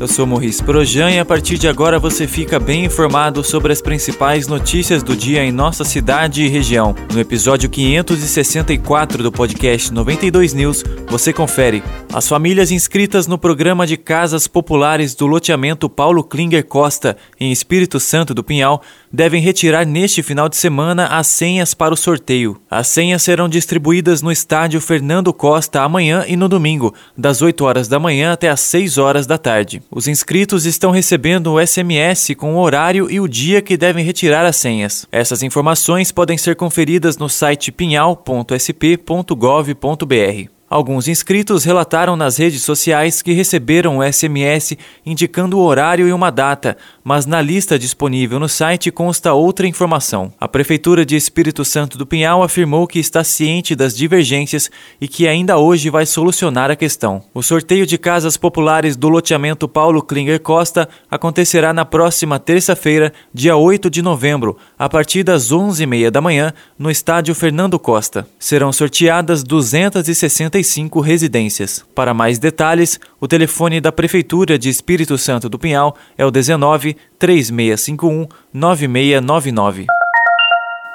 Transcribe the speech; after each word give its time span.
eu 0.00 0.06
sou 0.06 0.24
Morris 0.24 0.60
Projan 0.60 1.10
e 1.10 1.18
a 1.18 1.24
partir 1.24 1.58
de 1.58 1.66
agora 1.66 1.98
você 1.98 2.26
fica 2.28 2.60
bem 2.60 2.84
informado 2.84 3.42
sobre 3.42 3.72
as 3.72 3.82
principais 3.82 4.46
notícias 4.46 5.02
do 5.02 5.16
dia 5.16 5.42
em 5.44 5.50
nossa 5.50 5.82
cidade 5.82 6.42
e 6.42 6.48
região. 6.48 6.94
No 7.12 7.18
episódio 7.18 7.68
564 7.68 9.22
do 9.24 9.32
podcast 9.32 9.92
92 9.92 10.54
News, 10.54 10.84
você 11.08 11.32
confere. 11.32 11.82
As 12.12 12.28
famílias 12.28 12.70
inscritas 12.70 13.26
no 13.26 13.36
programa 13.36 13.86
de 13.86 13.96
casas 13.96 14.46
populares 14.46 15.16
do 15.16 15.26
loteamento 15.26 15.88
Paulo 15.88 16.22
Klinger 16.22 16.64
Costa, 16.64 17.16
em 17.40 17.50
Espírito 17.50 17.98
Santo 17.98 18.32
do 18.32 18.44
Pinhal, 18.44 18.80
devem 19.12 19.42
retirar 19.42 19.84
neste 19.84 20.22
final 20.22 20.48
de 20.48 20.56
semana 20.56 21.06
as 21.06 21.26
senhas 21.26 21.74
para 21.74 21.94
o 21.94 21.96
sorteio. 21.96 22.60
As 22.70 22.86
senhas 22.86 23.22
serão 23.22 23.48
distribuídas 23.48 24.22
no 24.22 24.30
estádio 24.30 24.80
Fernando 24.80 25.32
Costa 25.32 25.82
amanhã 25.82 26.24
e 26.28 26.36
no 26.36 26.48
domingo, 26.48 26.94
das 27.16 27.42
8 27.42 27.64
horas 27.64 27.88
da 27.88 27.98
manhã 27.98 28.32
até 28.32 28.48
as 28.48 28.60
6 28.60 28.96
horas 28.96 29.26
da 29.26 29.36
tarde. 29.36 29.82
Os 29.90 30.06
inscritos 30.06 30.66
estão 30.66 30.90
recebendo 30.90 31.52
o 31.52 31.66
SMS 31.66 32.34
com 32.36 32.54
o 32.54 32.60
horário 32.60 33.10
e 33.10 33.20
o 33.20 33.26
dia 33.26 33.62
que 33.62 33.76
devem 33.76 34.04
retirar 34.04 34.44
as 34.44 34.56
senhas. 34.56 35.06
Essas 35.10 35.42
informações 35.42 36.12
podem 36.12 36.36
ser 36.36 36.56
conferidas 36.56 37.16
no 37.16 37.28
site 37.28 37.72
pinhal.sp.gov.br. 37.72 40.57
Alguns 40.70 41.08
inscritos 41.08 41.64
relataram 41.64 42.14
nas 42.14 42.36
redes 42.36 42.62
sociais 42.62 43.22
que 43.22 43.32
receberam 43.32 43.98
um 43.98 44.02
SMS 44.02 44.76
indicando 45.04 45.56
o 45.58 45.62
horário 45.62 46.06
e 46.06 46.12
uma 46.12 46.30
data, 46.30 46.76
mas 47.02 47.24
na 47.24 47.40
lista 47.40 47.78
disponível 47.78 48.38
no 48.38 48.50
site 48.50 48.90
consta 48.90 49.32
outra 49.32 49.66
informação. 49.66 50.30
A 50.38 50.46
Prefeitura 50.46 51.06
de 51.06 51.16
Espírito 51.16 51.64
Santo 51.64 51.96
do 51.96 52.04
Pinhal 52.04 52.42
afirmou 52.42 52.86
que 52.86 52.98
está 52.98 53.24
ciente 53.24 53.74
das 53.74 53.96
divergências 53.96 54.70
e 55.00 55.08
que 55.08 55.26
ainda 55.26 55.56
hoje 55.56 55.88
vai 55.88 56.04
solucionar 56.04 56.70
a 56.70 56.76
questão. 56.76 57.22
O 57.32 57.42
sorteio 57.42 57.86
de 57.86 57.96
casas 57.96 58.36
populares 58.36 58.94
do 58.94 59.08
loteamento 59.08 59.66
Paulo 59.66 60.02
Klinger 60.02 60.38
Costa 60.38 60.86
acontecerá 61.10 61.72
na 61.72 61.86
próxima 61.86 62.38
terça-feira, 62.38 63.10
dia 63.32 63.56
8 63.56 63.88
de 63.88 64.02
novembro, 64.02 64.58
a 64.78 64.86
partir 64.86 65.22
das 65.22 65.50
11h30 65.50 66.10
da 66.10 66.20
manhã, 66.20 66.52
no 66.78 66.90
estádio 66.90 67.34
Fernando 67.34 67.78
Costa. 67.78 68.28
Serão 68.38 68.70
sorteadas 68.70 69.42
260 69.42 70.57
65 70.62 71.00
residências. 71.00 71.84
Para 71.94 72.14
mais 72.14 72.38
detalhes, 72.38 72.98
o 73.20 73.28
telefone 73.28 73.80
da 73.80 73.92
Prefeitura 73.92 74.58
de 74.58 74.68
Espírito 74.68 75.16
Santo 75.16 75.48
do 75.48 75.58
Pinhal 75.58 75.96
é 76.16 76.24
o 76.24 76.30
19 76.30 76.96
3651 77.18 78.26
9699. 78.52 79.86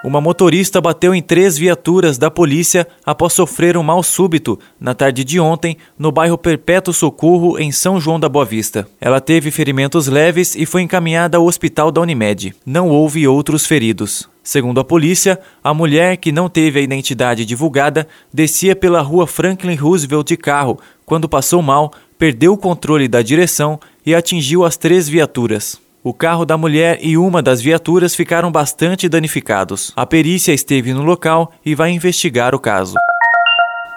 Uma 0.03 0.19
motorista 0.19 0.81
bateu 0.81 1.15
em 1.15 1.21
três 1.21 1.57
viaturas 1.57 2.17
da 2.17 2.29
polícia 2.29 2.85
após 3.05 3.31
sofrer 3.31 3.77
um 3.77 3.83
mal 3.83 4.03
súbito 4.03 4.59
na 4.77 4.93
tarde 4.93 5.23
de 5.23 5.39
ontem 5.39 5.77
no 5.97 6.11
bairro 6.11 6.37
Perpétuo 6.37 6.93
Socorro, 6.93 7.57
em 7.57 7.71
São 7.71 8.01
João 8.01 8.19
da 8.19 8.27
Boa 8.27 8.43
Vista. 8.43 8.85
Ela 8.99 9.21
teve 9.21 9.49
ferimentos 9.49 10.07
leves 10.07 10.55
e 10.55 10.65
foi 10.65 10.81
encaminhada 10.81 11.37
ao 11.37 11.45
hospital 11.45 11.89
da 11.89 12.01
Unimed. 12.01 12.53
Não 12.65 12.89
houve 12.89 13.25
outros 13.25 13.65
feridos. 13.65 14.27
Segundo 14.43 14.81
a 14.81 14.83
polícia, 14.83 15.39
a 15.63 15.73
mulher, 15.73 16.17
que 16.17 16.31
não 16.31 16.49
teve 16.49 16.79
a 16.79 16.81
identidade 16.83 17.45
divulgada, 17.45 18.05
descia 18.31 18.75
pela 18.75 19.01
rua 19.01 19.25
Franklin 19.25 19.75
Roosevelt 19.75 20.27
de 20.27 20.35
carro 20.35 20.77
quando 21.05 21.29
passou 21.29 21.61
mal, 21.61 21.93
perdeu 22.17 22.53
o 22.53 22.57
controle 22.57 23.07
da 23.07 23.21
direção 23.21 23.79
e 24.05 24.13
atingiu 24.13 24.65
as 24.65 24.75
três 24.75 25.07
viaturas. 25.07 25.81
O 26.03 26.13
carro 26.13 26.45
da 26.45 26.57
mulher 26.57 26.99
e 27.01 27.17
uma 27.17 27.41
das 27.41 27.61
viaturas 27.61 28.13
ficaram 28.13 28.51
bastante 28.51 29.07
danificados. 29.07 29.93
A 29.95 30.05
perícia 30.05 30.51
esteve 30.51 30.93
no 30.93 31.03
local 31.03 31.53
e 31.65 31.73
vai 31.73 31.91
investigar 31.91 32.53
o 32.53 32.59
caso. 32.59 32.95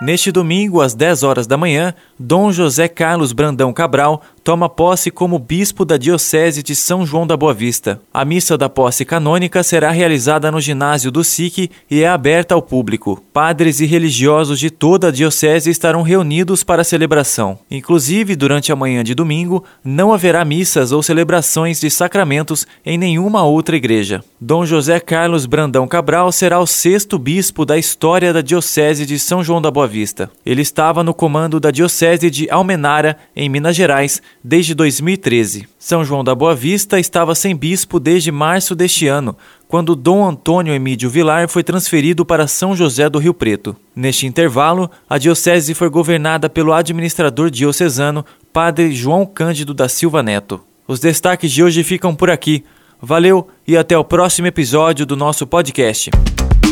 Neste 0.00 0.30
domingo, 0.30 0.80
às 0.82 0.94
10 0.94 1.22
horas 1.22 1.46
da 1.46 1.56
manhã, 1.56 1.94
Dom 2.18 2.52
José 2.52 2.86
Carlos 2.86 3.32
Brandão 3.32 3.72
Cabral 3.72 4.22
toma 4.46 4.68
posse 4.68 5.10
como 5.10 5.40
bispo 5.40 5.84
da 5.84 5.96
Diocese 5.96 6.62
de 6.62 6.76
São 6.76 7.04
João 7.04 7.26
da 7.26 7.36
Boa 7.36 7.52
Vista. 7.52 8.00
A 8.14 8.24
missa 8.24 8.56
da 8.56 8.68
posse 8.68 9.04
canônica 9.04 9.60
será 9.64 9.90
realizada 9.90 10.52
no 10.52 10.60
ginásio 10.60 11.10
do 11.10 11.24
SIC 11.24 11.68
e 11.90 12.02
é 12.04 12.06
aberta 12.06 12.54
ao 12.54 12.62
público. 12.62 13.20
Padres 13.32 13.80
e 13.80 13.86
religiosos 13.86 14.60
de 14.60 14.70
toda 14.70 15.08
a 15.08 15.10
Diocese 15.10 15.68
estarão 15.68 16.02
reunidos 16.02 16.62
para 16.62 16.82
a 16.82 16.84
celebração. 16.84 17.58
Inclusive, 17.68 18.36
durante 18.36 18.70
a 18.70 18.76
manhã 18.76 19.02
de 19.02 19.16
domingo, 19.16 19.64
não 19.84 20.12
haverá 20.12 20.44
missas 20.44 20.92
ou 20.92 21.02
celebrações 21.02 21.80
de 21.80 21.90
sacramentos 21.90 22.68
em 22.84 22.96
nenhuma 22.96 23.42
outra 23.42 23.74
igreja. 23.74 24.22
Dom 24.40 24.64
José 24.64 25.00
Carlos 25.00 25.44
Brandão 25.44 25.88
Cabral 25.88 26.30
será 26.30 26.60
o 26.60 26.68
sexto 26.68 27.18
bispo 27.18 27.66
da 27.66 27.76
história 27.76 28.32
da 28.32 28.42
Diocese 28.42 29.06
de 29.06 29.18
São 29.18 29.42
João 29.42 29.60
da 29.60 29.72
Boa 29.72 29.88
Vista. 29.88 30.30
Ele 30.44 30.62
estava 30.62 31.02
no 31.02 31.12
comando 31.12 31.58
da 31.58 31.72
Diocese 31.72 32.30
de 32.30 32.48
Almenara, 32.48 33.16
em 33.34 33.48
Minas 33.48 33.74
Gerais, 33.74 34.22
desde 34.46 34.76
2013. 34.76 35.66
São 35.76 36.04
João 36.04 36.22
da 36.22 36.32
Boa 36.32 36.54
Vista 36.54 37.00
estava 37.00 37.34
sem 37.34 37.56
bispo 37.56 37.98
desde 37.98 38.30
março 38.30 38.76
deste 38.76 39.08
ano, 39.08 39.36
quando 39.66 39.96
Dom 39.96 40.24
Antônio 40.24 40.72
Emídio 40.72 41.10
Vilar 41.10 41.48
foi 41.48 41.64
transferido 41.64 42.24
para 42.24 42.46
São 42.46 42.76
José 42.76 43.10
do 43.10 43.18
Rio 43.18 43.34
Preto. 43.34 43.74
Neste 43.94 44.24
intervalo, 44.24 44.88
a 45.10 45.18
diocese 45.18 45.74
foi 45.74 45.90
governada 45.90 46.48
pelo 46.48 46.72
administrador 46.72 47.50
diocesano, 47.50 48.24
Padre 48.52 48.94
João 48.94 49.26
Cândido 49.26 49.74
da 49.74 49.88
Silva 49.88 50.22
Neto. 50.22 50.60
Os 50.86 51.00
destaques 51.00 51.50
de 51.50 51.64
hoje 51.64 51.82
ficam 51.82 52.14
por 52.14 52.30
aqui. 52.30 52.62
Valeu 53.02 53.48
e 53.66 53.76
até 53.76 53.98
o 53.98 54.04
próximo 54.04 54.46
episódio 54.46 55.04
do 55.04 55.16
nosso 55.16 55.44
podcast. 55.44 56.10